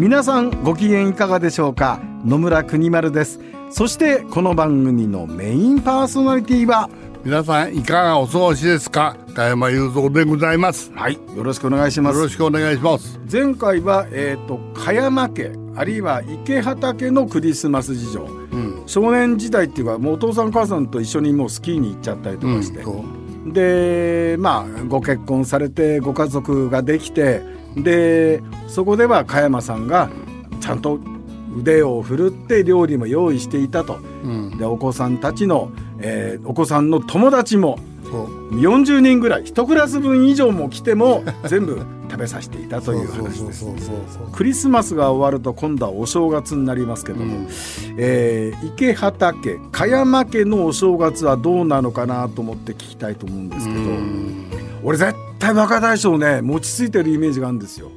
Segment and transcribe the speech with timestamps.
[0.00, 2.00] 皆さんご機嫌いかがでしょうか？
[2.24, 3.38] 野村国丸です。
[3.68, 6.88] そしてこの番組のメインパーソナリティは
[7.22, 9.14] 皆さんいかがお過ごしですか？
[9.34, 10.90] 加山雄三でございます。
[10.94, 12.16] はいよろしくお願いします。
[12.16, 13.20] よろしくお願いします。
[13.30, 30.10] 前回はえっ、ー、と加山家あるいは池畑のクリスマス事情、うん、少年時代っていうかもうお父さんお母さんと一緒にもうスキーに行っちゃったりとかして、うん、でまあご結婚されてご家族ができてでそこでは加山さんが
[30.60, 30.98] ちゃんと
[31.56, 37.78] 腕を振るって料理も用意していたと、うん、でお子さんたちの、えー、お子さんの友達も
[38.10, 43.64] 40人ぐらい1クラス分以上も来ても 全部食べさせていたという話です
[44.32, 47.46] クリスマスが終わると今度はお正月になりますけども、うん、
[47.96, 54.46] えー、池畑加山家のお正月はどうなのかなと思って聞きたいと思うんですけど、うん、
[54.82, 57.90] 俺絶対若大将ね持ちついてるイメージがあるんですよ。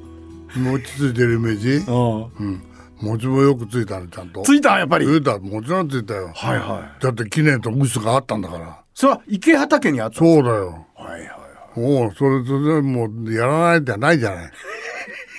[0.56, 1.76] 持ちついてるイメージ？
[1.86, 2.64] うん。
[3.02, 4.42] 餅もよくついたねちゃんと。
[4.44, 5.06] ついたやっぱり。
[5.06, 6.32] ついたもちろんついたよ。
[6.34, 7.04] はいはい。
[7.04, 8.82] だって記念と嘘があったんだから。
[8.94, 10.88] それは池畑にあったそうだよ。
[10.96, 11.36] はいはいは
[11.76, 11.80] い。
[11.80, 14.20] もうそれそれもうやらないじゃない。
[14.20, 14.52] じゃない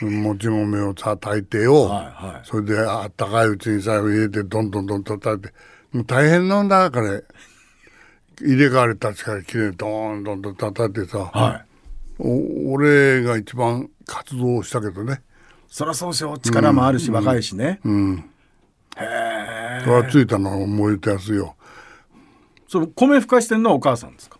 [0.05, 5.55] もち米をさ炊いてよ、はいはい、それであったかいうちにさ入れてどんどんどんと炊いて。
[5.93, 7.21] もう大変なんだから
[8.41, 11.64] 入れ替わり立ち替わりきれいどんどんと叩いてさ、はい、お
[12.19, 15.23] 俺が一番活動したけどね。
[15.69, 18.31] そりゃそうでしょ力もあるし、うん、若いしね、うん、
[18.97, 19.81] へえ。
[19.83, 21.57] それはついたのは燃えてやすよ。
[22.69, 24.39] その米ふかしてんのはお母さんですか？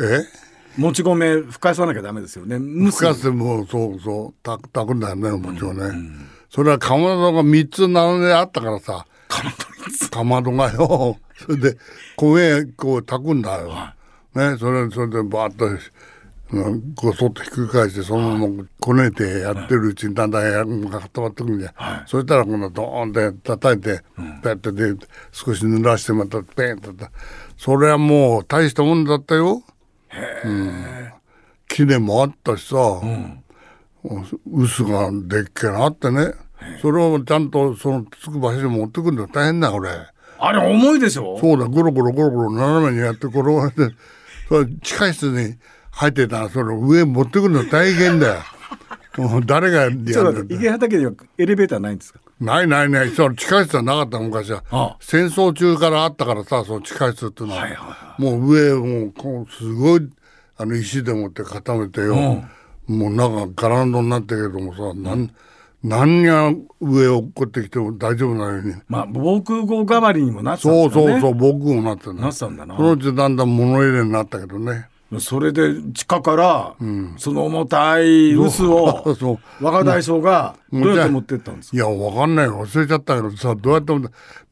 [0.00, 0.80] え？
[0.80, 2.58] もち米ふかさなきゃダメですよね。
[2.90, 9.06] ふかしてもそうそう炊くんだよねもちろんね、うん、それはかまどが3つ並んであったからさ。
[9.28, 10.10] かまど3つ。
[10.10, 11.16] かまどがよ。
[11.36, 11.78] それで
[12.16, 13.94] 米こう炊くんだよ、は
[14.34, 15.68] い、ねそれそれでバーッと
[16.94, 24.02] ごそっとひっくり返してそのままこねてやってるうちにだんだんやが固まってくるんじゃ、はい、そしたらこのドーンって叩いて、
[24.42, 26.92] ペッてで少し濡らしてまたペンと
[27.58, 29.62] それはもう大したもんだったよ。
[30.08, 31.12] へうん、
[31.68, 33.42] 木でもあったしさ、うん、
[34.50, 36.32] 薄がでっけなあってね。
[36.80, 39.90] それをちゃんとそのつく場所に持ってくるの大変だこれ。
[40.38, 41.38] あれ重いでしょ？
[41.38, 41.66] そうだ。
[41.66, 43.90] ゴロゴロゴロゴロ斜めにやって転がって。
[44.48, 45.56] それ地下室に
[45.98, 48.34] 入ってたらその上持ってくるの大変だよ。
[49.18, 50.12] もう誰がやるんだ
[50.48, 52.20] 池畑にはエレベーターないんですか？
[52.40, 53.10] ないないない。
[53.10, 54.62] その地下室はなかった昔は。
[54.70, 54.96] ああ。
[55.00, 57.62] 戦争中からあったからさその地下室っていうのは。
[57.62, 60.08] はいはいはい、もう上もうこうすごい
[60.56, 62.14] あの石でもって固めてよ、
[62.88, 65.30] うん、もうなんかガランドになってるけどもさ、うん、なん
[65.82, 68.74] 何が上を落っこってきても大丈夫なように。
[68.86, 70.92] まあ防空壕代わりにもなってたんですね。
[70.92, 72.76] そうそうそう防空壕になってたなってたんだな。
[72.76, 74.86] そのうちだんだん物入れになったけどね
[75.20, 76.76] それで地下から、
[77.16, 81.76] その重たい臼を若大将がどうやって持ってったんですか？
[81.76, 82.66] いやわかんないよ。
[82.66, 83.94] 忘れちゃったけどさどうやって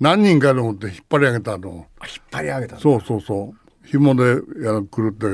[0.01, 1.69] 何人かで持って引っ張り上げたの。
[1.69, 1.87] 引っ
[2.31, 3.87] 張り上げたそうそうそう。
[3.87, 4.25] 紐で
[4.65, 5.27] やるくるって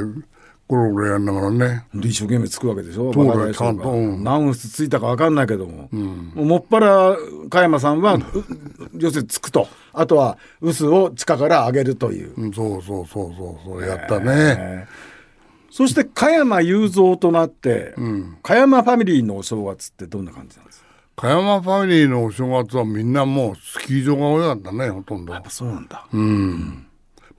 [0.73, 1.85] ゴロゴロやんながらね。
[1.95, 3.13] 一生懸命つくわけでしょ？
[3.13, 7.17] そうだよちゃんと、うん、何臼ついたか分かんないけども、うん、もっぱら
[7.51, 8.01] 加山さん。
[8.01, 8.19] は、
[8.97, 9.69] 要するにつくと。
[9.93, 13.83] あとは臼を地下から上げるという、うん、そうそうそうそうそう。
[13.83, 14.87] やったね。
[15.71, 20.87] そして加山雄三となって、うん、加山ファミリーのお正月ってどんな感じなんですか？
[21.17, 25.35] 加山ファミリーのお正月はみんなもうスキー場が多かったねほとんど。
[25.35, 26.07] やっぱそうなんだ。
[26.13, 26.87] うん、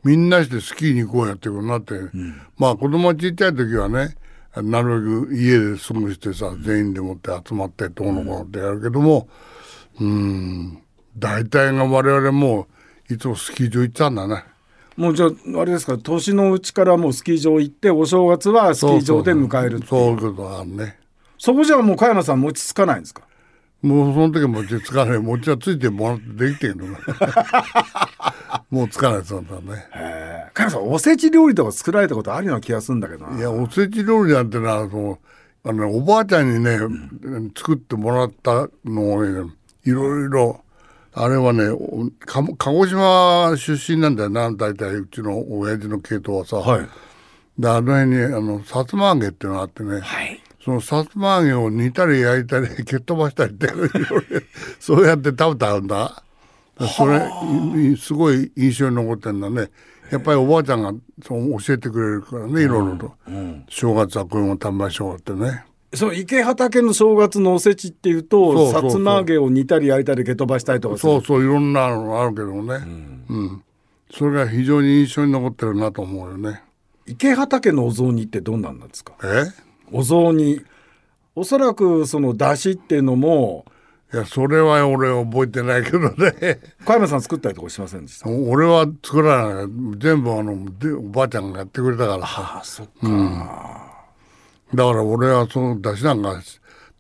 [0.04, 4.16] みんなしてスキーに行こうやってことになって、うん、まあ子供ちっちゃい時はね
[4.56, 9.28] なるべく家で過ごしてさ全員でもって集まってどうのこうのってやるけども
[10.00, 10.84] うん
[11.18, 12.68] 大体が我々も
[13.10, 14.44] いつもスキー場行っちゃうんだね。
[14.96, 15.30] もうじゃあ
[15.60, 21.00] あれですか年のうちからもうスキー場行ってお正月はスキー場で迎えるそういうことあるね。
[21.38, 23.24] そこじゃもう加山さん餅つかないんですか？
[23.84, 25.20] もうその時餅つかない。
[25.20, 26.86] 餅はついてもらってできてるの
[28.72, 29.86] もうつかないそうだね。
[30.54, 35.20] 加山さんおせち料理とか作られたことあるような気がするんだけどいやおせち料理なんてのはその
[35.66, 39.52] あのおばあちゃんにね、うん、作ってもらったのを、ね、
[39.86, 40.62] いろいろ
[41.14, 41.66] あれはね
[42.26, 44.96] 鹿児島出身なんだよな大体。
[44.96, 46.88] うちの親父の系統はさ、はい、
[47.58, 53.68] であの辺にあの薩摩揚げっていうのがあってね、はい、そのさつま揚げを煮たり焼いたり蹴っ飛ばしたりって
[54.80, 56.24] そうやって食べたんだ。
[56.98, 57.30] それ
[57.98, 59.70] すごい印象に残ってんだね。
[60.12, 60.94] やっぱりおばあちゃんが
[61.26, 63.36] そう教えてくれるからねいろいろと、うん。
[63.36, 65.66] うん、正月はこういうの食べましょうってね。
[65.94, 72.76] そう池畑の正月のおせちっていうとさつま揚げを煮たり焼いたり蹴飛ばしたりとかそうそういろんなのあるけどね、
[73.30, 73.64] うん、うん、
[74.10, 76.64] それが非常に印象に残ってるなと思うよね。
[77.06, 79.14] 池畑のお雑煮ってどんなんなんですか？
[79.24, 79.44] え？
[79.94, 80.62] お雑煮。
[81.36, 83.66] おそらくその出汁っていうのも
[84.14, 86.60] いやそれは俺覚えてないけどね。
[86.86, 88.30] 小山さん作ったりとかしませんでした？
[88.30, 89.66] 俺は作らない。
[89.98, 90.54] 全部あの
[91.00, 92.28] おばあちゃんがやってくれたから。
[92.28, 93.48] さあそっか、うん、
[94.76, 96.44] だから俺はその出汁なんか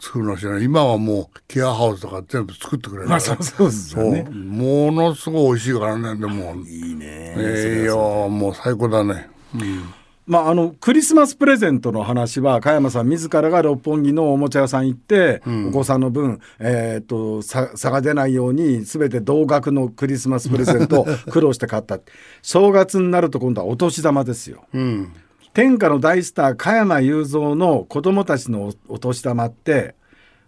[0.01, 0.63] 作るの知らない。
[0.63, 3.09] 今はもうケアハウスとか全部作ってくれる。
[3.09, 4.23] まあそうですよね。
[4.23, 6.55] ものすごい美味しいからねでも。
[6.65, 7.05] いいね。
[7.05, 9.29] ええー、よもう最高だね。
[9.53, 9.93] うん
[10.25, 21.99] まあ、あのクリスマスプレゼントの話は加山さん自らが六本木のおもちゃ屋さん行って、うん、お子さんの分、えー、っと差が出ないように全て同額のクリスマスプレゼントを 苦労して買った
[22.41, 24.63] 正月になると今度はお年玉ですよ。
[24.73, 25.11] うん、
[25.53, 29.95] 天下の大スター加山雄三の子供たちのお年玉って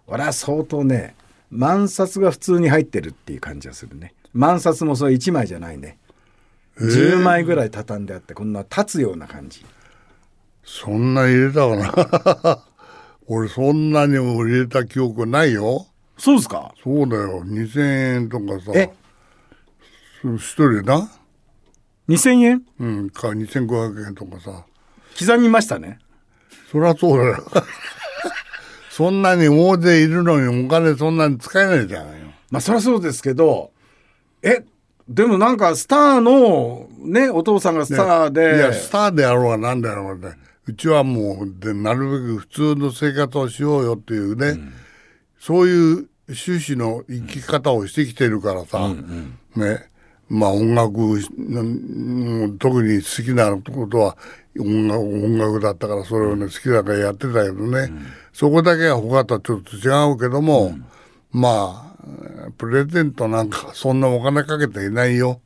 [0.07, 1.15] 俺は相当ね
[1.51, 4.13] 万札が普通に入ってるっていう感じがするね。
[4.33, 5.97] 万札もそれ1枚じゃないね。
[6.77, 9.65] 10枚ぐらい畳んであってこんな立つような感じ。
[10.63, 12.63] そんな入れたかな？
[13.27, 15.87] 俺そんなにも入れた記憶ないよ。
[16.17, 16.73] そうですか？
[16.83, 17.43] そうだよ。
[17.45, 18.91] 2000円とかさえ？
[20.23, 21.09] 一人な。
[22.09, 22.61] 2000円？
[22.79, 24.65] うんか2500円とかさ。
[25.17, 25.99] 刻みましたね。
[26.71, 27.45] そりゃそうだよ。
[28.89, 33.71] そんなに大勢いるのにお金そんなに使えないじゃないよまあそりゃそうですけど
[34.41, 34.63] え？
[35.07, 40.35] でもなんかスターのねお父さんがスターで、いやスターであろうがなんだろうって
[40.67, 44.73] うちはもうでなるべく普通の生活をしようよっていうね、うん、
[45.39, 49.89] そういう趣旨の生き方をしてきてるからさ、うんうん、ね。
[50.27, 50.91] まあ音楽
[52.57, 54.17] 特に好きなことは
[54.59, 60.75] 音楽音楽だったからそれをね好きだからやってたけどね、うん、そこだけは他とはちょっと違うけども、
[61.31, 61.94] まあ
[62.57, 65.41] プレゼントなんかそんなお金かけていないよ。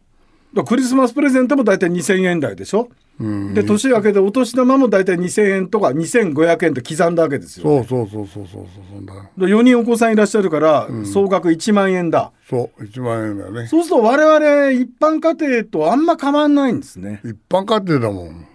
[0.65, 2.89] クリスマスプレゼントも大体2000円台でしょ、
[3.19, 9.06] うん、で年明けでお年玉も大体2000円とか2500円と刻んだわけですよ、ね、そうそうそうそうそうそう。
[9.06, 12.31] だ4人お子さんいらっしゃるから、うん、総額1万円だ。
[12.50, 13.67] そう1万円だよね。
[13.67, 17.21] そうすると我々一般家庭とあんま変わんないんですね。
[17.23, 18.47] 一般家庭だもん。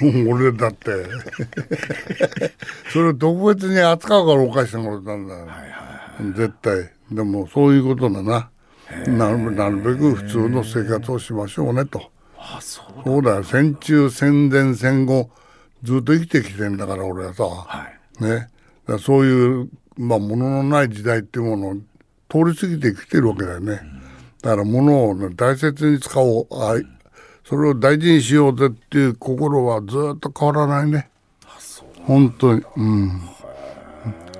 [0.28, 0.90] 俺だって。
[2.92, 5.68] それ特別に扱うからおかしなことなんだよ、はいはい
[6.24, 8.50] はい、絶対でもそういうことだな。
[9.06, 9.30] な
[9.68, 12.10] るべく普通の生活をしましょうねと。
[12.38, 13.44] あそうそうだよ。
[13.44, 15.30] 戦中戦前戦後
[15.82, 17.88] ずっと生きてきてんだから俺はさ、は
[18.20, 18.48] い、ね。
[18.86, 21.74] だそういうまあ物のない時代っていうものを
[22.28, 24.02] 通り過ぎてきてるわけだよね、うん、
[24.42, 26.46] だから物を、ね、大切に使おう。
[26.52, 26.74] あ
[27.44, 31.10] それを大事にしようぜっていう心はずっと変わらないね。
[32.06, 32.62] 本当に。
[32.76, 33.20] うん。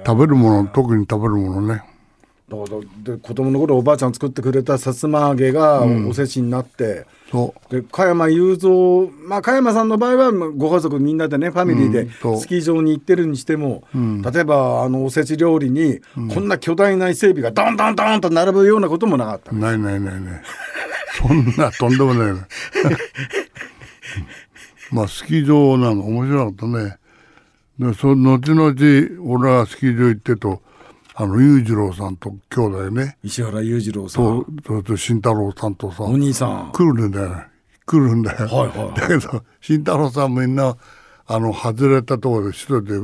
[0.07, 1.83] 食べるもの特に食べるものね
[2.57, 7.39] だからで子供の頃おばあちゃん作ってくれたさつま揚げがおせちになって、う。
[7.39, 12.09] ん、で加山雄三まあ加山さんの場合はご家族みんなでねファミリーで
[12.39, 16.01] スキー場に行ってるにしても、うん、例えばあのおせち料理に
[16.33, 20.43] こんな巨大な伊勢海老がドンドンドンと並ぶようなこともなかった、ないないないない。
[21.17, 22.33] そんなとんでもない。
[24.93, 26.97] まあスキー場なんか面白かったね。
[27.79, 28.73] でその後々
[29.29, 30.63] 俺はスキー場行ってと
[31.17, 33.17] あの裕次郎さんと兄弟ね。
[33.23, 34.45] 石原裕次郎さん。
[34.45, 36.03] とそれと慎太郎さんとさ。
[36.03, 36.73] お兄さん。
[36.73, 37.45] 来るんだよ
[37.87, 40.77] 来るんだよ、はいはい、だけど慎太郎さんみんな
[41.27, 42.99] あの外れたところで一人で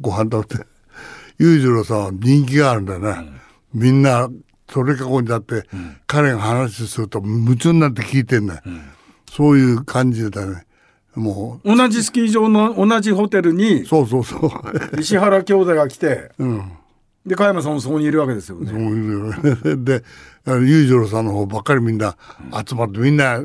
[0.00, 0.66] ご飯食べて
[1.38, 3.08] 裕次郎さんは人気があるんだよね、
[3.74, 4.28] うん、みんな
[4.66, 8.82] 取り囲んじゃって、うん、彼が話すると夢中になって聞いてんだよ、うん、
[9.30, 10.66] そういう感じだね。
[11.14, 11.76] もう。
[11.76, 15.00] 同じスキー場の同じホテルにそうそうそう。
[15.00, 16.72] 石原兄弟が来て、うん
[17.26, 18.72] で加山さんもそこにいるわけですよね。
[19.76, 20.04] で
[20.46, 22.16] 裕次郎さんの方ばっかりみんな
[22.66, 23.40] 集まってみんな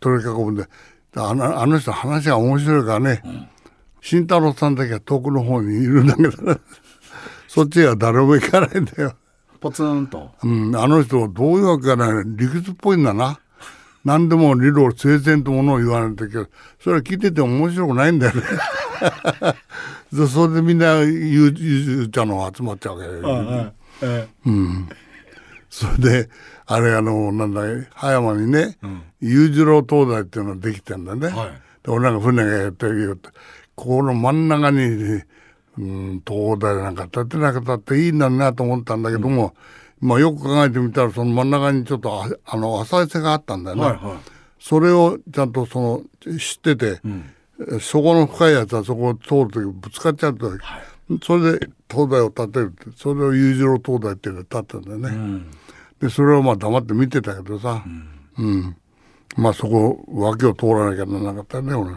[0.00, 0.66] 取り囲むんで
[1.14, 3.48] あのあの人話が面白いからね、うん、
[4.02, 6.30] 慎太郎さんだけは遠くの方にいるんだけど
[7.48, 9.14] そっちは誰も行かないんだよ。
[9.60, 10.30] ポツンと。
[10.42, 13.40] うん、あの人どういうわけかな理屈っぽいんだな。
[14.04, 16.46] 何でも理論整然とものを言われたけど
[16.78, 18.42] それは聞いてて面白くないんだよね。
[20.28, 23.72] それでみんなゆゆちゃんの集まっちゃうわけよ、
[24.46, 24.88] うん、
[25.68, 26.30] それで
[26.66, 27.62] あれあのなんだ
[27.94, 31.50] 葉山にね、うん、裕次郎灯台っていうのができてんだね、はい、
[31.84, 33.28] で俺なんか船がやってるよって
[33.74, 39.54] ここの真ん中に、うん東大なんか建てなかったっていいんだなと思ったんだけども、
[40.00, 43.82] まあよく考えてみたらその真ん中にちょっとああの浅瀬があったんだよね。
[43.82, 44.18] はいは
[44.58, 47.00] それをちゃんとその知ってて、
[47.80, 50.50] そこの深いやつはそこを通る時ぶつかっちゃうと、
[51.24, 55.42] それで東大を建てるってそれを裕次郎東大っていうのを建ったんだよね。
[56.00, 57.82] でそれをまあ黙って見てたけどさ、
[58.38, 58.76] うん。
[59.36, 61.92] まあそこ脇を通らなきゃならなかったね俺、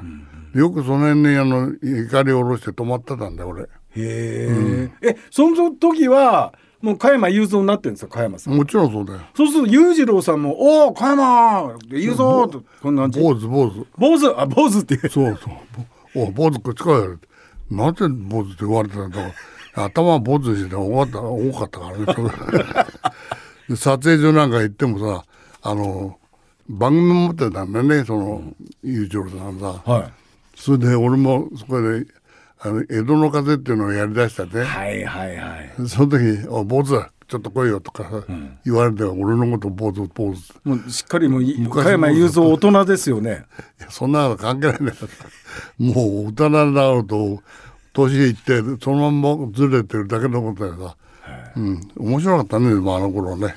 [0.53, 3.63] よくその辺にあの怒りを下ろして止まってたんだよ俺。
[3.63, 3.65] い。
[3.65, 8.55] へえ、え、その時は、もう加山雄三になってるんですよ、加山さん。
[8.55, 12.17] もちろんそうだよそうすると裕次郎さんも、おお、加山雄三
[12.49, 13.19] と、こんな感じ。
[13.19, 14.97] 坊主坊主坊主、あ、坊主って。
[15.09, 15.51] そうそ
[16.21, 16.23] う。
[16.23, 17.27] お坊主こっちからやるって。
[17.69, 19.33] なぜ坊主って言われてたんだろう。
[19.75, 23.75] 頭は坊主にして多かった多かったからね。
[23.75, 25.25] 撮影所なんか行ってもさ、
[25.61, 26.17] あの、
[26.67, 28.43] 番組持ってたんだよね、その、
[28.83, 29.81] 裕次郎さんさ。
[29.85, 30.11] は
[30.55, 32.05] それで俺もそこで、
[32.61, 34.51] あの江戸の風っていうのをやりだしたね。
[34.61, 34.63] い。
[34.65, 35.87] はいはいはい。
[35.87, 38.23] その時、お坊主だ、ちょっと来いよとかさ、
[38.65, 40.53] 言われて、俺のこと坊主、坊主。
[40.65, 43.45] もうしっかりもう加山雄三大人ですよね。
[43.79, 45.85] いやそんなの関係ないんだから。
[45.85, 47.41] もう大人になると、
[47.93, 50.95] 年いって、そのまんまずれてるだけのことだよさ。
[51.55, 51.81] うん。
[51.97, 53.47] 面白かったね、まあ、あの頃ね。
[53.47, 53.53] へ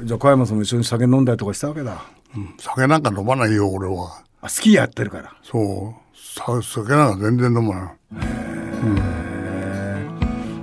[0.00, 0.04] え。
[0.04, 2.04] じゃあ加山さんも一緒に酒飲んだりとかしたわけだ。
[2.36, 4.22] うん酒なんか飲まないよ、俺は。
[4.40, 5.34] あ、スキーやってるから。
[5.42, 6.03] そう。
[6.36, 7.94] さ酒なんか全然飲まない。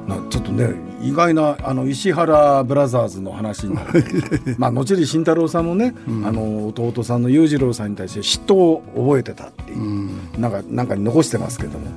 [0.10, 4.04] なちょっとね意外なあの石原ブラザーズの話になる
[4.60, 10.10] まあ後に慎太郎さんもね、あの弟さんの裕次郎さんに対して嫉妬を覚えてたっていう、
[10.40, 11.88] なんかなんかに残してますけども、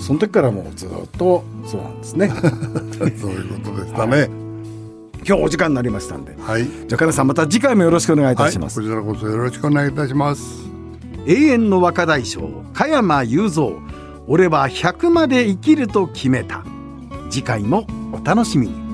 [0.00, 2.32] その時からもうずっとそうなんですね
[3.20, 4.30] そういうことでしたね。
[5.26, 6.64] 今日お時間になりましたんではい。
[6.64, 8.46] じゃあ金さんまた次回もよろしくお願いいはい。
[8.46, 10.75] たします、こちらこそよろしくお願いいたします。
[11.26, 13.84] 永遠の若大将加山雄三。
[14.28, 16.64] 俺は100まで生きると決めた。
[17.30, 18.85] 次回もお楽しみに。